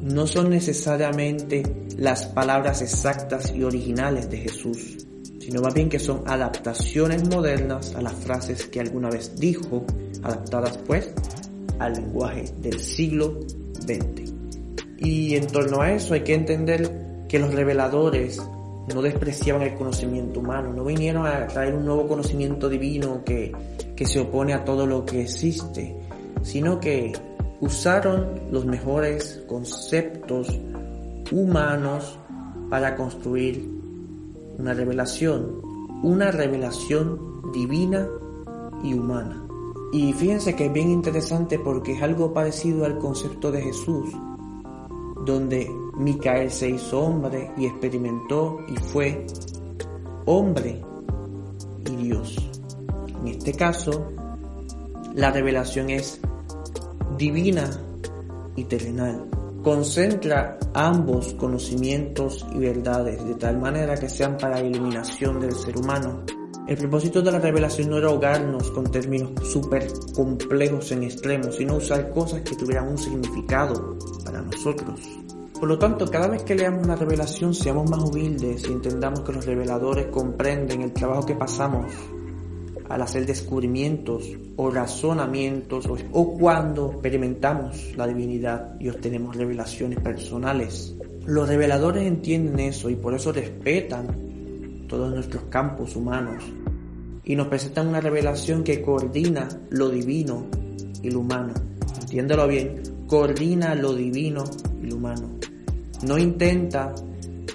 no 0.03 0.27
son 0.27 0.51
necesariamente 0.51 1.63
las 1.97 2.27
palabras 2.27 2.83
exactas 2.83 3.53
y 3.55 3.63
originales 3.63 4.31
de 4.31 4.39
Jesús, 4.39 5.07
sino 5.41 5.61
más 5.61 5.75
bien 5.75 5.89
que 5.89 5.99
son 5.99 6.23
adaptaciones 6.27 7.29
modernas 7.29 7.95
a 7.95 8.03
las 8.03 8.15
frases 8.15 8.67
que 8.67 8.81
alguna 8.81 9.11
vez 9.11 9.37
dijo, 9.39 9.85
adaptadas 10.23 10.79
pues 10.87 11.13
al 11.79 11.95
lenguaje 11.95 12.45
del 12.61 12.81
siglo 12.81 13.41
XX. 13.81 14.33
Y 14.99 15.37
en 15.37 15.47
torno 15.47 15.81
a 15.81 15.93
eso 15.93 16.15
hay 16.15 16.23
que 16.23 16.35
entender 16.35 17.27
que 17.29 17.39
los 17.39 17.55
reveladores 17.55 18.41
no 18.95 19.03
despreciaban 19.03 19.63
el 19.63 19.75
conocimiento 19.75 20.41
humano, 20.41 20.73
no 20.73 20.85
vinieron 20.85 21.27
a 21.27 21.47
traer 21.47 21.75
un 21.75 21.85
nuevo 21.85 22.07
conocimiento 22.07 22.69
divino 22.69 23.23
que, 23.25 23.53
que 23.95 24.07
se 24.07 24.21
opone 24.21 24.55
a 24.55 24.65
todo 24.65 24.87
lo 24.87 25.05
que 25.05 25.23
existe, 25.23 25.97
sino 26.43 26.81
que 26.81 27.13
usaron 27.61 28.41
los 28.51 28.65
mejores 28.65 29.43
conceptos 29.47 30.49
humanos 31.31 32.19
para 32.71 32.97
construir 32.97 33.69
una 34.59 34.75
revelación, 34.75 35.61
una 36.03 36.31
revelación 36.31 37.43
divina 37.53 38.09
y 38.83 38.95
humana. 38.95 39.45
Y 39.93 40.13
fíjense 40.13 40.55
que 40.55 40.67
es 40.67 40.73
bien 40.73 40.91
interesante 40.91 41.59
porque 41.59 41.93
es 41.93 42.03
algo 42.03 42.33
parecido 42.35 42.85
al 42.85 42.99
concepto 42.99 43.51
de 43.51 43.63
Jesús, 43.63 44.11
donde 45.25 45.71
Micael 45.99 46.51
se 46.51 46.71
hizo 46.71 47.01
hombre 47.01 47.51
y 47.57 47.67
experimentó 47.67 48.59
y 48.69 48.77
fue 48.77 49.27
hombre 50.27 50.81
y 51.91 51.97
Dios. 51.97 52.37
En 53.21 53.29
este 53.29 53.53
caso, 53.53 54.13
la 55.15 55.31
revelación 55.31 55.91
es 55.91 56.21
divina 57.17 57.69
y 58.55 58.65
terrenal 58.65 59.29
concentra 59.63 60.59
ambos 60.73 61.35
conocimientos 61.35 62.47
y 62.55 62.59
verdades 62.59 63.25
de 63.27 63.35
tal 63.35 63.59
manera 63.59 63.97
que 63.97 64.09
sean 64.09 64.37
para 64.37 64.61
la 64.61 64.67
iluminación 64.67 65.41
del 65.41 65.53
ser 65.53 65.77
humano. 65.77 66.25
El 66.67 66.77
propósito 66.77 67.23
de 67.23 67.33
la 67.33 67.39
revelación 67.39 67.91
no 67.91 67.99
era 67.99 68.09
ahogarnos 68.09 68.71
con 68.71 68.91
términos 68.91 69.31
súper 69.49 69.89
complejos 70.15 70.93
en 70.93 71.03
extremos, 71.03 71.57
sino 71.57 71.77
usar 71.77 72.11
cosas 72.11 72.43
que 72.43 72.57
tuvieran 72.57 72.89
un 72.89 72.99
significado 72.99 73.99
para 74.25 74.43
nosotros. 74.43 75.01
Por 75.59 75.69
lo 75.69 75.77
tanto, 75.77 76.07
cada 76.07 76.29
vez 76.29 76.45
que 76.45 76.55
leamos 76.55 76.87
la 76.87 76.95
revelación, 76.95 77.53
seamos 77.53 77.91
más 77.91 78.01
humildes 78.01 78.63
y 78.69 78.73
entendamos 78.73 79.21
que 79.23 79.33
los 79.33 79.45
reveladores 79.45 80.07
comprenden 80.07 80.83
el 80.83 80.93
trabajo 80.93 81.27
que 81.27 81.35
pasamos 81.35 81.93
al 82.89 83.03
hacer 83.03 83.27
descubrimientos 83.27 84.25
o 84.57 84.71
razonamientos 84.71 85.87
o, 86.13 86.33
cuando 86.39 86.93
experimentamos 86.93 87.93
la 87.97 88.07
divinidad 88.07 88.77
y 88.79 88.89
obtenemos 88.89 89.37
revelaciones 89.37 89.99
personales. 90.01 90.95
Los 91.27 91.49
reveladores 91.49 92.07
entienden 92.07 92.61
eso 92.61 92.89
y 92.89 92.95
por 92.95 93.15
eso 93.15 93.33
respetan 93.33 94.87
todos 94.87 95.13
nuestros 95.13 95.45
campos 95.45 95.97
humanos 95.97 96.45
y 97.25 97.35
nos 97.35 97.49
presentan 97.49 97.89
una 97.89 98.01
revelación 98.01 98.63
que 98.63 98.81
coordina 98.81 99.49
lo 99.71 99.91
divino 99.91 100.47
y 101.03 101.11
lo 101.11 101.19
humano. 101.21 101.53
Entiéndelo 102.01 102.47
bien, 102.47 102.81
coordina 103.09 103.75
lo 103.75 103.93
divino 103.93 104.45
humano. 104.95 105.29
No 106.07 106.19
intenta 106.19 106.95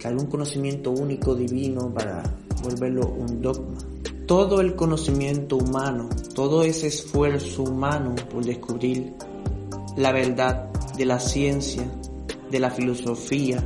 un 0.06 0.26
conocimiento 0.26 0.91
único 0.91 1.34
divino 1.34 1.93
para 1.93 2.24
volverlo 2.62 3.08
un 3.08 3.41
dogma 3.41 3.78
todo 4.26 4.62
el 4.62 4.76
conocimiento 4.76 5.58
humano, 5.58 6.10
todo 6.34 6.63
ese 6.63 6.88
esfuerzo 6.88 7.63
humano 7.63 8.15
por 8.32 8.46
descubrir 8.46 9.13
la 9.98 10.12
verdad 10.12 10.72
de 10.98 11.06
la 11.06 11.19
ciencia, 11.19 11.84
de 12.50 12.60
la 12.60 12.72
filosofía 12.72 13.63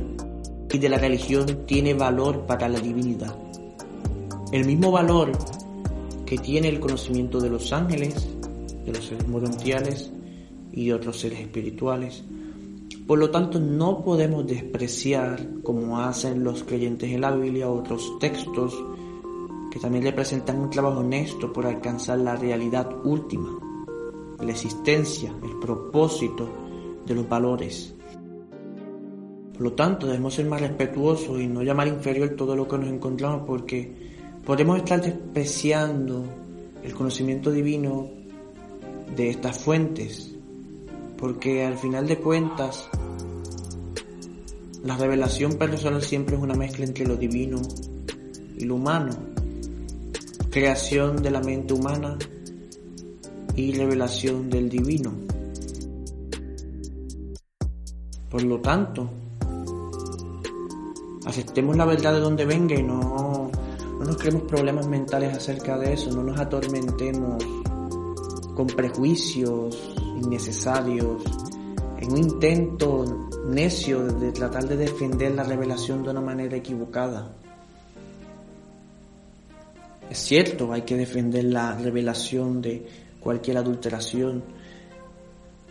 y 0.72 0.78
de 0.78 0.88
la 0.88 0.98
religión 0.98 1.64
tiene 1.66 1.94
valor 1.94 2.44
para 2.46 2.68
la 2.68 2.80
divinidad. 2.80 3.34
El 4.52 4.66
mismo 4.66 4.90
valor 4.90 5.32
que 6.26 6.38
tiene 6.38 6.68
el 6.68 6.80
conocimiento 6.80 7.40
de 7.40 7.50
los 7.50 7.72
ángeles, 7.72 8.26
de 8.84 8.92
los 8.92 9.04
seres 9.06 9.28
morontiales 9.28 10.10
y 10.72 10.86
de 10.86 10.94
otros 10.94 11.20
seres 11.20 11.40
espirituales. 11.40 12.24
Por 13.08 13.18
lo 13.18 13.30
tanto, 13.30 13.58
no 13.58 14.04
podemos 14.04 14.46
despreciar, 14.46 15.62
como 15.62 15.98
hacen 15.98 16.44
los 16.44 16.62
creyentes 16.62 17.10
en 17.10 17.22
la 17.22 17.30
Biblia, 17.30 17.70
otros 17.70 18.18
textos 18.18 18.78
que 19.70 19.80
también 19.80 20.04
representan 20.04 20.58
un 20.58 20.68
trabajo 20.68 21.00
honesto 21.00 21.50
por 21.50 21.64
alcanzar 21.64 22.18
la 22.18 22.36
realidad 22.36 22.86
última, 23.04 23.58
la 24.38 24.50
existencia, 24.50 25.34
el 25.42 25.58
propósito 25.58 26.50
de 27.06 27.14
los 27.14 27.26
valores. 27.26 27.94
Por 29.54 29.62
lo 29.62 29.72
tanto, 29.72 30.06
debemos 30.06 30.34
ser 30.34 30.44
más 30.44 30.60
respetuosos 30.60 31.40
y 31.40 31.46
no 31.46 31.62
llamar 31.62 31.88
inferior 31.88 32.34
todo 32.36 32.54
lo 32.54 32.68
que 32.68 32.76
nos 32.76 32.88
encontramos 32.88 33.44
porque 33.46 33.90
podemos 34.44 34.76
estar 34.76 35.00
despreciando 35.00 36.26
el 36.82 36.92
conocimiento 36.92 37.50
divino 37.50 38.10
de 39.16 39.30
estas 39.30 39.58
fuentes, 39.58 40.37
porque 41.18 41.64
al 41.64 41.76
final 41.76 42.06
de 42.06 42.18
cuentas 42.18 42.88
la 44.82 44.96
revelación 44.96 45.54
personal 45.54 46.02
siempre 46.02 46.36
es 46.36 46.42
una 46.42 46.54
mezcla 46.54 46.84
entre 46.84 47.06
lo 47.06 47.16
divino 47.16 47.60
y 48.56 48.64
lo 48.64 48.76
humano 48.76 49.28
creación 50.50 51.22
de 51.22 51.30
la 51.30 51.40
mente 51.40 51.74
humana 51.74 52.18
y 53.54 53.72
revelación 53.72 54.48
del 54.48 54.68
divino. 54.68 55.12
Por 58.30 58.42
lo 58.42 58.60
tanto, 58.60 59.08
aceptemos 61.26 61.76
la 61.76 61.84
verdad 61.84 62.14
de 62.14 62.20
donde 62.20 62.44
venga 62.44 62.74
y 62.74 62.82
no, 62.82 63.50
no 63.98 64.04
nos 64.04 64.16
creemos 64.16 64.42
problemas 64.42 64.86
mentales 64.86 65.36
acerca 65.36 65.78
de 65.78 65.94
eso, 65.94 66.10
no 66.10 66.22
nos 66.22 66.38
atormentemos 66.38 67.44
con 68.54 68.66
prejuicios 68.66 69.97
innecesarios, 70.18 71.22
en 72.00 72.12
un 72.12 72.18
intento 72.18 73.28
necio 73.48 74.04
de 74.04 74.32
tratar 74.32 74.68
de 74.68 74.76
defender 74.76 75.32
la 75.32 75.42
revelación 75.42 76.02
de 76.02 76.10
una 76.10 76.20
manera 76.20 76.56
equivocada. 76.56 77.30
Es 80.10 80.18
cierto, 80.18 80.72
hay 80.72 80.82
que 80.82 80.96
defender 80.96 81.44
la 81.44 81.76
revelación 81.76 82.62
de 82.62 82.86
cualquier 83.20 83.58
adulteración, 83.58 84.42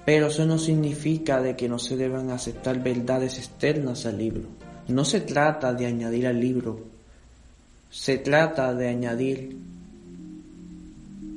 pero 0.06 0.28
eso 0.28 0.46
no 0.46 0.58
significa 0.58 1.42
de 1.42 1.56
que 1.56 1.68
no 1.68 1.80
se 1.80 1.98
deban 1.98 2.30
aceptar 2.30 2.82
verdades 2.82 3.38
externas 3.40 4.06
al 4.06 4.18
libro. 4.18 4.44
No 4.88 5.04
se 5.06 5.22
trata 5.22 5.74
de 5.74 5.86
añadir 5.86 6.28
al 6.28 6.40
libro, 6.40 6.80
se 7.90 8.18
trata 8.18 8.74
de 8.74 8.90
añadir 8.90 9.58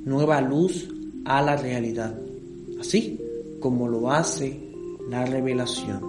nueva 0.04 0.40
luz 0.40 0.88
a 1.24 1.42
la 1.42 1.56
realidad, 1.56 2.14
así 2.80 3.20
como 3.60 3.88
lo 3.88 4.10
hace 4.10 4.58
la 5.08 5.26
revelación. 5.26 6.00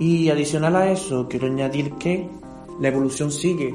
Y 0.00 0.28
adicional 0.28 0.76
a 0.76 0.90
eso, 0.90 1.28
quiero 1.28 1.46
añadir 1.46 1.92
que 1.94 2.28
la 2.80 2.88
evolución 2.88 3.30
sigue 3.30 3.74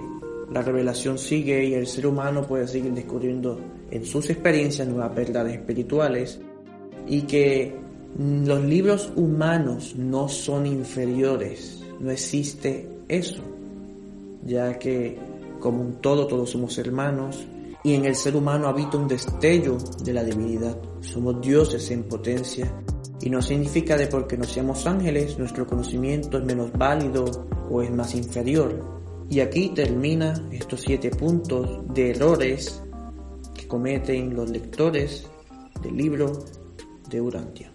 la 0.51 0.61
revelación 0.61 1.17
sigue 1.17 1.65
y 1.65 1.73
el 1.73 1.85
ser 1.85 2.07
humano 2.07 2.41
puede 2.43 2.67
seguir 2.67 2.93
descubriendo 2.93 3.59
en 3.91 4.05
sus 4.05 4.29
experiencias 4.29 4.87
nuevas 4.87 5.15
verdades 5.15 5.55
espirituales 5.55 6.39
y 7.07 7.21
que 7.23 7.75
los 8.17 8.63
libros 8.63 9.11
humanos 9.15 9.95
no 9.95 10.27
son 10.27 10.65
inferiores, 10.65 11.83
no 11.99 12.09
existe 12.09 12.87
eso, 13.07 13.43
ya 14.45 14.79
que 14.79 15.17
como 15.59 15.81
un 15.81 15.93
todo 16.01 16.25
todos 16.25 16.49
somos 16.49 16.77
hermanos 16.77 17.45
y 17.83 17.93
en 17.93 18.05
el 18.05 18.15
ser 18.15 18.35
humano 18.35 18.67
habita 18.67 18.97
un 18.97 19.07
destello 19.07 19.77
de 20.03 20.13
la 20.13 20.23
divinidad. 20.23 20.77
Somos 21.01 21.39
dioses 21.41 21.89
en 21.91 22.03
potencia 22.03 22.71
y 23.21 23.29
no 23.29 23.41
significa 23.41 23.97
de 23.97 24.07
porque 24.07 24.37
no 24.37 24.43
seamos 24.43 24.85
ángeles 24.85 25.37
nuestro 25.37 25.65
conocimiento 25.65 26.37
es 26.37 26.43
menos 26.43 26.71
válido 26.73 27.25
o 27.69 27.81
es 27.81 27.91
más 27.91 28.15
inferior. 28.15 28.99
Y 29.29 29.41
aquí 29.41 29.69
termina 29.69 30.33
estos 30.51 30.81
siete 30.81 31.11
puntos 31.11 31.81
de 31.93 32.11
errores 32.11 32.81
que 33.53 33.67
cometen 33.67 34.35
los 34.35 34.49
lectores 34.49 35.29
del 35.81 35.95
libro 35.95 36.31
de 37.09 37.21
Urantia. 37.21 37.71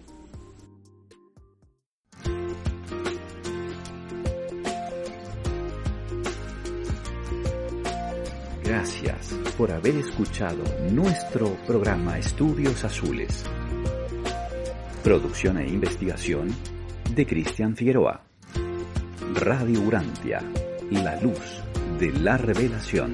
Gracias 8.63 9.44
por 9.57 9.71
haber 9.71 9.95
escuchado 9.95 10.63
nuestro 10.91 11.55
programa 11.65 12.17
Estudios 12.17 12.83
Azules. 12.83 13.45
Producción 15.03 15.57
e 15.59 15.67
investigación 15.67 16.53
de 17.13 17.25
Cristian 17.25 17.75
Figueroa. 17.75 18.21
Radio 19.35 19.81
Urantia, 19.81 20.41
la 20.91 21.19
luz 21.21 21.63
de 21.99 22.11
la 22.11 22.37
revelación. 22.37 23.13